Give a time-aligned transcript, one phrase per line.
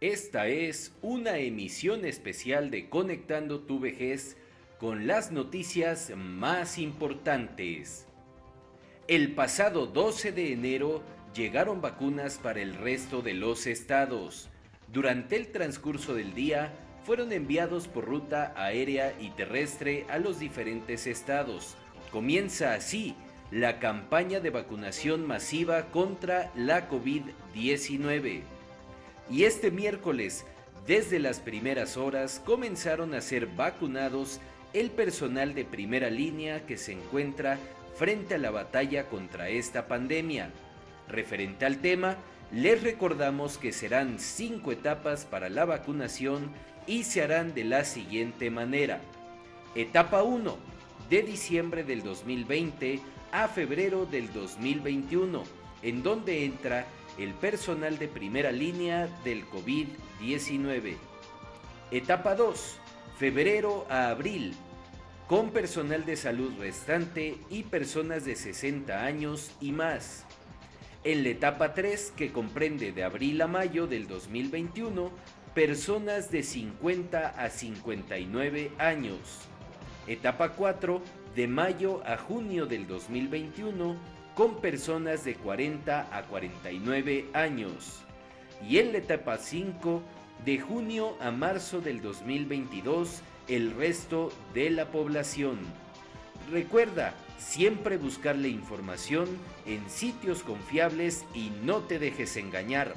[0.00, 4.36] Esta es una emisión especial de Conectando tu vejez
[4.78, 8.06] con las noticias más importantes.
[9.08, 11.02] El pasado 12 de enero
[11.34, 14.48] llegaron vacunas para el resto de los estados.
[14.86, 21.08] Durante el transcurso del día fueron enviados por ruta aérea y terrestre a los diferentes
[21.08, 21.76] estados.
[22.12, 23.16] Comienza así
[23.50, 28.57] la campaña de vacunación masiva contra la COVID-19
[29.30, 30.44] y este miércoles,
[30.86, 34.40] desde las primeras horas, comenzaron a ser vacunados
[34.72, 37.58] el personal de primera línea que se encuentra
[37.96, 40.50] frente a la batalla contra esta pandemia.
[41.08, 42.16] Referente al tema,
[42.52, 46.50] les recordamos que serán cinco etapas para la vacunación
[46.86, 49.00] y se harán de la siguiente manera.
[49.74, 50.56] Etapa 1,
[51.10, 53.00] de diciembre del 2020
[53.32, 55.42] a febrero del 2021,
[55.82, 56.86] en donde entra
[57.18, 60.96] el personal de primera línea del COVID-19.
[61.90, 62.78] Etapa 2,
[63.18, 64.54] febrero a abril,
[65.26, 70.24] con personal de salud restante y personas de 60 años y más.
[71.04, 75.10] En la etapa 3, que comprende de abril a mayo del 2021,
[75.54, 79.18] personas de 50 a 59 años.
[80.06, 81.02] Etapa 4,
[81.34, 83.96] de mayo a junio del 2021,
[84.38, 88.04] con personas de 40 a 49 años.
[88.64, 90.00] Y en la etapa 5,
[90.44, 95.58] de junio a marzo del 2022, el resto de la población.
[96.52, 99.26] Recuerda siempre buscar la información
[99.66, 102.94] en sitios confiables y no te dejes engañar.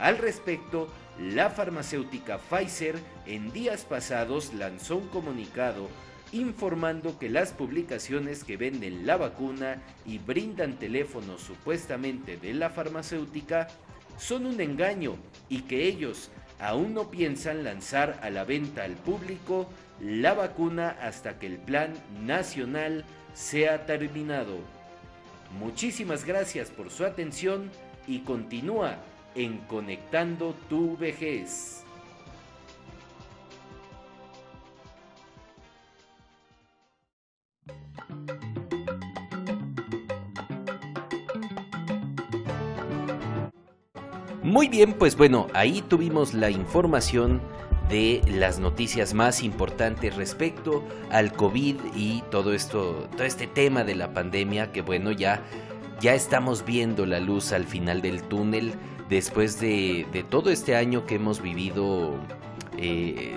[0.00, 0.88] Al respecto,
[1.20, 5.86] la farmacéutica Pfizer en días pasados lanzó un comunicado
[6.32, 13.68] informando que las publicaciones que venden la vacuna y brindan teléfonos supuestamente de la farmacéutica
[14.18, 15.16] son un engaño
[15.48, 19.68] y que ellos aún no piensan lanzar a la venta al público
[20.00, 21.94] la vacuna hasta que el plan
[22.24, 23.04] nacional
[23.34, 24.58] sea terminado.
[25.58, 27.70] Muchísimas gracias por su atención
[28.06, 28.96] y continúa
[29.34, 31.85] en Conectando tu vejez.
[44.46, 47.40] Muy bien, pues bueno, ahí tuvimos la información
[47.88, 53.96] de las noticias más importantes respecto al COVID y todo esto, todo este tema de
[53.96, 55.42] la pandemia, que bueno, ya,
[55.98, 58.74] ya estamos viendo la luz al final del túnel
[59.08, 62.14] después de, todo este año que hemos vivido
[62.78, 63.34] eh,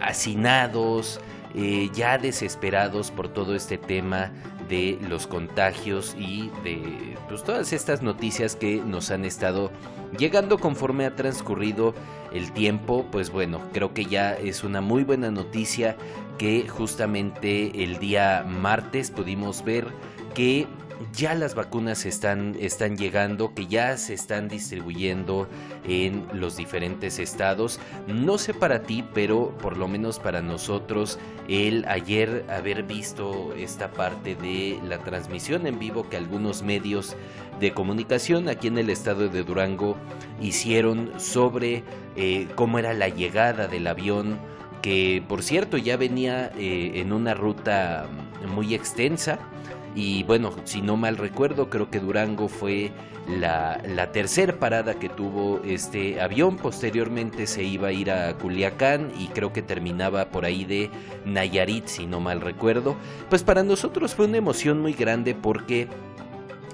[0.00, 1.20] hacinados,
[1.54, 4.32] eh, ya desesperados por todo este tema
[4.72, 9.70] de los contagios y de pues, todas estas noticias que nos han estado
[10.18, 11.94] llegando conforme ha transcurrido
[12.32, 15.98] el tiempo, pues bueno, creo que ya es una muy buena noticia
[16.38, 19.88] que justamente el día martes pudimos ver
[20.34, 20.66] que
[21.12, 25.48] ya las vacunas están, están llegando, que ya se están distribuyendo
[25.84, 27.80] en los diferentes estados.
[28.06, 31.18] No sé para ti, pero por lo menos para nosotros,
[31.48, 37.16] el ayer haber visto esta parte de la transmisión en vivo que algunos medios
[37.60, 39.96] de comunicación aquí en el estado de Durango
[40.40, 41.84] hicieron sobre
[42.16, 44.38] eh, cómo era la llegada del avión
[44.82, 48.08] que por cierto ya venía eh, en una ruta
[48.52, 49.38] muy extensa
[49.94, 52.92] y bueno, si no mal recuerdo, creo que Durango fue
[53.28, 56.56] la, la tercera parada que tuvo este avión.
[56.56, 60.90] Posteriormente se iba a ir a Culiacán y creo que terminaba por ahí de
[61.24, 62.96] Nayarit, si no mal recuerdo.
[63.28, 65.88] Pues para nosotros fue una emoción muy grande porque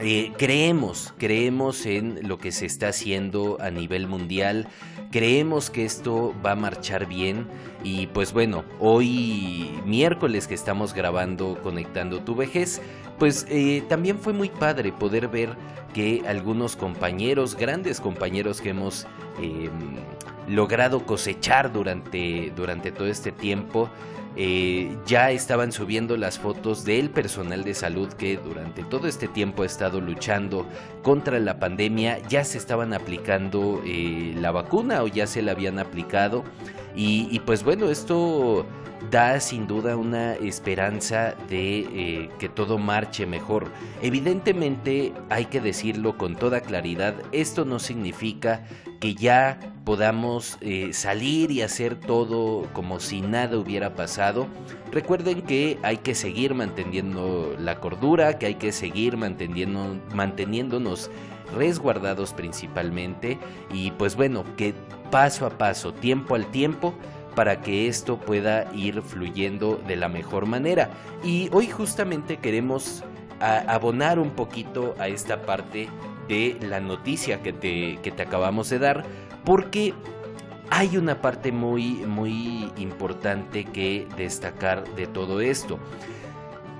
[0.00, 4.68] eh, creemos, creemos en lo que se está haciendo a nivel mundial,
[5.10, 7.46] creemos que esto va a marchar bien
[7.82, 12.80] y pues bueno, hoy miércoles que estamos grabando Conectando tu vejez,
[13.18, 15.56] pues eh, también fue muy padre poder ver
[15.94, 19.06] que algunos compañeros, grandes compañeros que hemos
[19.40, 19.70] em,
[20.48, 23.90] logrado cosechar durante, durante todo este tiempo,
[24.38, 29.62] eh, ya estaban subiendo las fotos del personal de salud que durante todo este tiempo
[29.62, 30.66] ha estado luchando
[31.02, 35.78] contra la pandemia, ya se estaban aplicando eh, la vacuna o ya se la habían
[35.78, 36.44] aplicado.
[36.94, 38.64] Y, pues bueno, esto
[39.10, 43.70] da sin duda una esperanza de eh, que todo marche mejor.
[44.00, 48.64] Evidentemente hay que decirlo con toda claridad, esto no significa
[49.00, 54.46] que ya podamos eh, salir y hacer todo como si nada hubiera pasado.
[54.90, 61.10] Recuerden que hay que seguir manteniendo la cordura, que hay que seguir manteniendo, manteniéndonos
[61.54, 63.38] resguardados principalmente
[63.72, 64.74] y pues bueno, que
[65.10, 66.94] paso a paso, tiempo al tiempo,
[67.36, 70.90] para que esto pueda ir fluyendo de la mejor manera.
[71.22, 73.04] Y hoy justamente queremos
[73.38, 75.88] abonar un poquito a esta parte
[76.28, 79.04] de la noticia que te, que te acabamos de dar,
[79.44, 79.94] porque
[80.70, 85.78] hay una parte muy, muy importante que destacar de todo esto.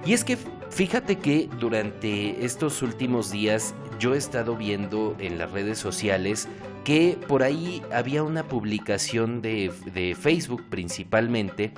[0.05, 0.37] Y es que
[0.71, 6.49] fíjate que durante estos últimos días yo he estado viendo en las redes sociales
[6.85, 11.73] que por ahí había una publicación de, de Facebook principalmente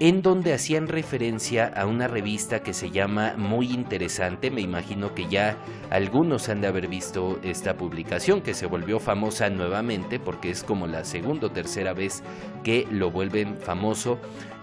[0.00, 4.50] en donde hacían referencia a una revista que se llama Muy Interesante.
[4.50, 5.58] Me imagino que ya
[5.90, 10.86] algunos han de haber visto esta publicación que se volvió famosa nuevamente porque es como
[10.86, 12.22] la segunda o tercera vez
[12.64, 14.18] que lo vuelven famoso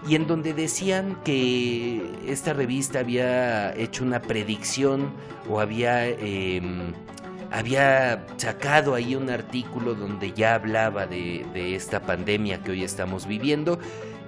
[0.08, 5.12] y en donde decían que esta revista había hecho una predicción
[5.48, 6.06] o había...
[6.08, 6.92] Em,
[7.50, 13.26] había sacado ahí un artículo donde ya hablaba de, de, esta pandemia que hoy estamos
[13.26, 13.78] viviendo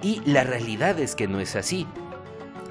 [0.02, 1.86] y la realidad es que no es así.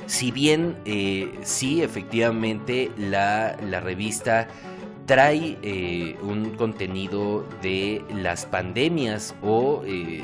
[0.10, 4.48] Si bien eh, sí, efectivamente, la, revista
[5.06, 10.24] trae eh, un contenido de las pandemias o eh,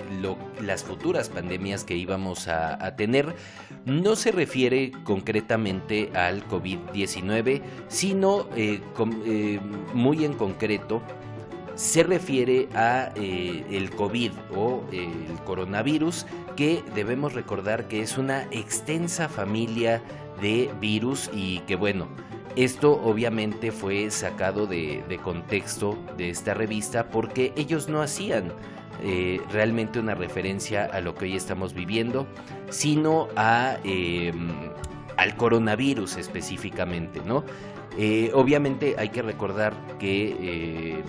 [0.59, 3.35] las futuras pandemias que íbamos a, tener,
[3.85, 8.47] no se refiere concretamente al COVID-19, sino
[9.93, 11.03] muy en concreto
[11.75, 16.25] se refiere a el COVID o el coronavirus
[16.55, 20.01] que debemos recordar que es una extensa familia
[20.41, 22.07] de virus y que bueno,
[22.55, 28.53] esto obviamente fue sacado de, contexto de esta revista porque ellos no hacían
[29.03, 32.27] eh, realmente una referencia a lo que hoy estamos viviendo,
[32.69, 34.71] sino a, em,
[35.17, 37.43] al coronavirus específicamente, ¿no?
[37.97, 41.03] Eh, obviamente hay que recordar que em,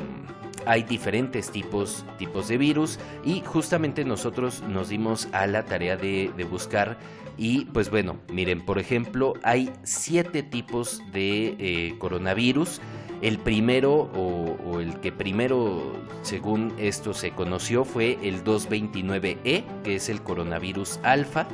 [0.66, 6.30] hay diferentes tipos, tipos de virus y justamente nosotros nos dimos a la tarea de,
[6.50, 6.98] buscar
[7.38, 12.80] y pues bueno, miren, por ejemplo, hay siete tipos de eh, coronavirus.
[13.22, 20.08] El primero o, el que primero, según esto se conoció, fue el 229E, que es
[20.08, 21.46] el coronavirus alfa.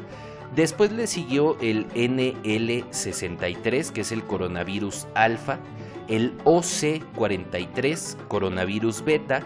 [0.55, 5.59] Después le siguió el NL63, que es el coronavirus alfa
[6.09, 9.43] el OC43 coronavirus beta,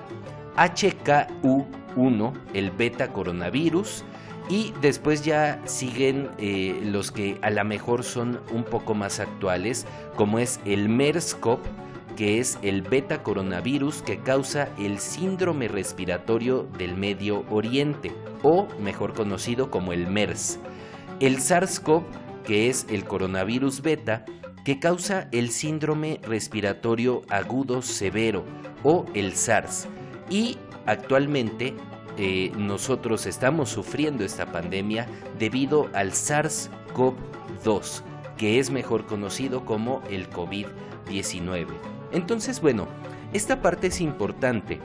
[0.57, 4.05] HKU1 el beta coronavirus
[4.49, 9.87] y después ya siguen eh, los que a lo mejor son un poco más actuales
[10.15, 11.59] como es el MERS-CoV
[12.17, 18.13] que es el beta coronavirus que causa el síndrome respiratorio del Medio Oriente
[18.43, 20.59] o mejor conocido como el MERS.
[21.21, 22.05] El SARS-CoV
[22.45, 24.25] que es el coronavirus beta
[24.67, 28.45] que causa el síndrome respiratorio agudo severo
[28.83, 29.87] o el SARS.
[30.29, 31.73] Y actualmente
[32.17, 35.07] eh, nosotros estamos sufriendo esta pandemia
[35.39, 38.03] debido al SARS-CoV-2,
[38.37, 41.69] que es mejor conocido como el COVID-19.
[42.11, 42.89] Entonces, bueno,
[43.33, 44.81] esta parte es importante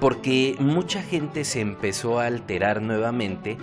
[0.00, 3.56] porque mucha gente se empezó a alterar nuevamente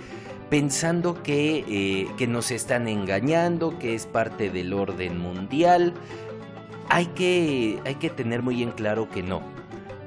[0.50, 5.94] pensando eh, que, nos están engañando, que es parte del orden mundial.
[6.88, 9.40] Hay que, hay que tener muy en claro que no.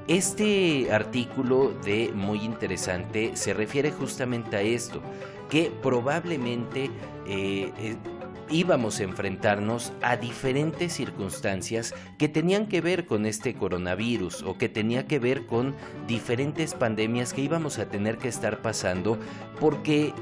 [0.06, 5.00] Este artículo de muy interesante se refiere justamente a esto,
[5.48, 6.90] que probablemente
[7.26, 7.96] eh, eh,
[8.50, 14.68] íbamos a enfrentarnos a diferentes circunstancias que tenían que ver con este coronavirus o que
[14.68, 15.74] tenía que ver con
[16.06, 19.18] diferentes pandemias que íbamos a tener que estar pasando
[19.60, 20.12] porque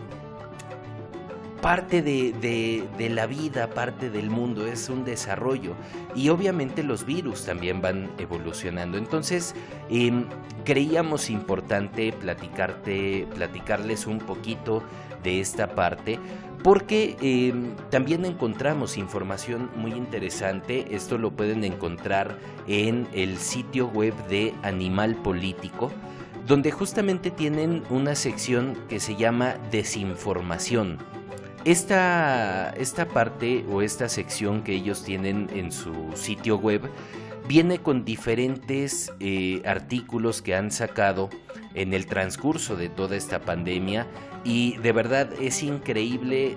[1.62, 5.75] parte de, la vida, parte del mundo, es un desarrollo.
[6.14, 8.99] Y obviamente los virus también van evolucionando.
[8.99, 9.54] Entonces,
[9.88, 10.26] em,
[10.64, 14.83] creíamos importante platicarte, platicarles un poquito
[15.23, 16.19] de esta parte.
[16.64, 24.14] Porque em, también encontramos información muy interesante, esto lo pueden encontrar en el sitio web
[24.28, 25.90] de Animal Político,
[26.47, 30.99] donde justamente tienen una sección que se llama Desinformación
[31.64, 36.83] esta, esta parte o esta sección que ellos tienen en su sitio web
[37.47, 41.31] viene con diferentes eh, artículos que han sacado
[41.75, 44.07] en el transcurso de toda esta pandemia
[44.45, 46.57] y de verdad es increíble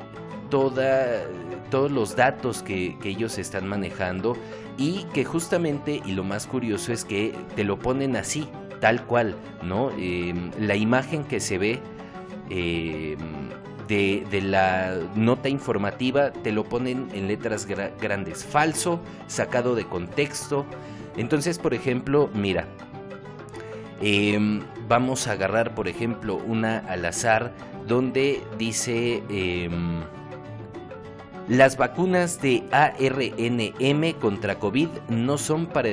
[0.50, 1.24] toda,
[1.70, 4.36] todos los datos que, ellos están manejando
[4.78, 8.48] y que justamente, y lo más curioso es que te lo ponen así,
[8.82, 9.92] tal cual, ¿no?
[9.98, 11.80] Em, la imagen que se ve
[12.50, 13.18] em,
[13.88, 20.66] de, la nota informativa te lo ponen en letras grandes, falso, sacado de contexto.
[21.18, 22.68] Entonces, por ejemplo, mira,
[24.02, 27.54] em, vamos a agarrar, por ejemplo, una al azar
[27.88, 29.24] donde dice...
[31.48, 35.90] Las vacunas de ARNM contra COVID no son para,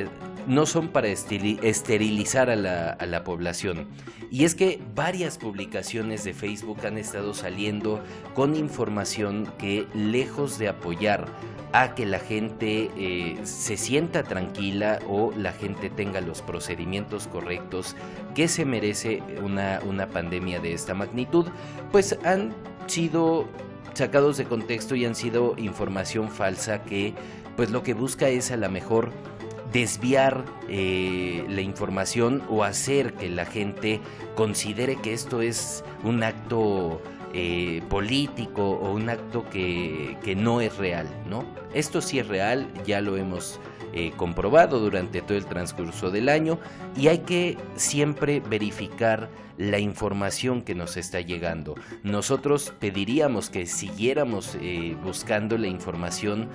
[0.47, 3.87] no son para esterilizar a la, a la, población.
[4.31, 8.03] Y es que varias publicaciones de Facebook han estado saliendo
[8.35, 11.27] con información que lejos de apoyar
[11.73, 17.97] a que la gente eh, se sienta tranquila o la gente tenga los procedimientos correctos
[18.35, 21.47] que se merece una, una pandemia de esta magnitud,
[21.91, 22.55] pues han
[22.87, 23.49] sido
[23.95, 27.15] sacados de contexto y han sido información falsa que
[27.57, 29.13] pues lo que busca es a lo mejor
[29.73, 34.01] desviar eh, la información o hacer que la gente
[34.35, 37.01] considere que esto es un acto
[37.33, 41.45] eh, político o un acto que, que, no es real, ¿no?
[41.73, 43.59] Esto sí es real, ya lo hemos
[43.93, 46.59] eh, comprobado durante todo el transcurso del año
[46.97, 51.75] y hay que siempre verificar la información que nos está llegando.
[52.03, 56.49] Nosotros pediríamos que siguiéramos eh, buscando la información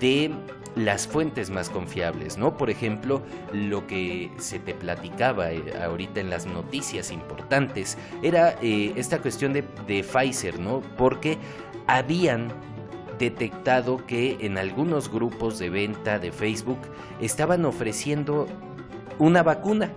[0.00, 0.30] de
[0.76, 2.56] las fuentes más confiables, ¿no?
[2.56, 3.22] Por ejemplo,
[3.52, 9.64] lo que se te platicaba eh, ahorita en las noticias importantes era esta cuestión de,
[9.86, 10.80] de Pfizer, ¿no?
[10.96, 11.38] Porque
[11.86, 12.52] habían
[13.18, 16.78] detectado que en algunos grupos de venta de Facebook
[17.20, 18.46] estaban ofreciendo
[19.18, 19.92] una vacuna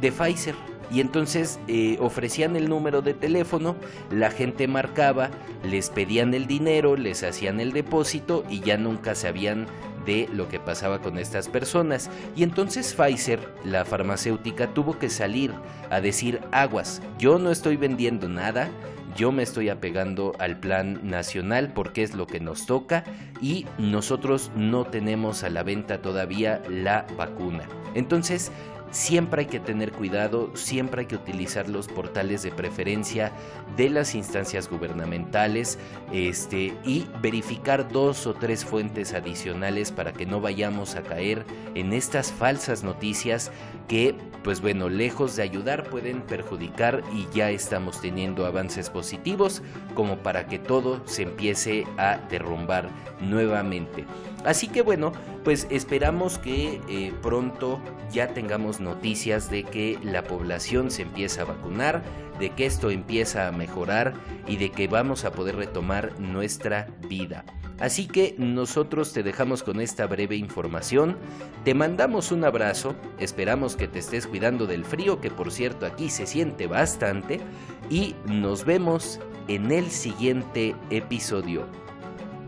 [0.00, 0.54] de Pfizer.
[0.90, 3.76] Y entonces eh, ofrecían el número de teléfono,
[4.10, 5.30] la gente marcaba,
[5.62, 9.66] les pedían el dinero, les hacían el depósito y ya nunca sabían
[10.06, 12.08] de lo que pasaba con estas personas.
[12.34, 15.52] Y entonces Pfizer, la farmacéutica, tuvo que salir
[15.90, 18.70] a decir, aguas, yo no estoy vendiendo nada,
[19.16, 23.04] yo me estoy apegando al plan nacional porque es lo que nos toca
[23.40, 27.64] y nosotros no tenemos a la venta todavía la vacuna.
[27.94, 28.52] Entonces,
[28.90, 33.32] siempre hay que tener cuidado, siempre hay que utilizar los portales de preferencia
[33.76, 35.78] de las instancias gubernamentales
[36.12, 41.92] este, y verificar dos o tres fuentes adicionales para que no vayamos a caer en
[41.92, 43.50] estas falsas noticias
[43.88, 44.14] que,
[44.44, 49.62] pues bueno, lejos de ayudar pueden perjudicar y ya estamos teniendo avances positivos
[49.94, 52.88] como para que todo se empiece a derrumbar
[53.20, 54.04] nuevamente.
[54.44, 55.12] Así que bueno,
[55.44, 57.80] pues esperamos que eh, pronto
[58.12, 62.02] ya tengamos noticias de que la población se empieza a vacunar,
[62.38, 64.14] de que esto empieza a mejorar
[64.46, 67.44] y de que vamos a poder retomar nuestra vida.
[67.80, 71.16] Así que nosotros te dejamos con esta breve información,
[71.64, 76.10] te mandamos un abrazo, esperamos que te estés cuidando del frío, que por cierto aquí
[76.10, 77.40] se siente bastante,
[77.88, 81.66] y nos vemos en el siguiente episodio.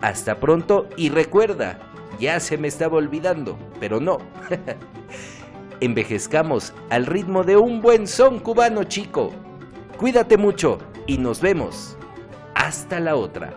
[0.01, 1.79] Hasta pronto y recuerda,
[2.19, 4.19] ya se me estaba olvidando, pero no.
[5.83, 9.33] Envejezcamos al ritmo de un buen son cubano chico.
[9.97, 11.97] Cuídate mucho y nos vemos.
[12.55, 13.55] Hasta la otra.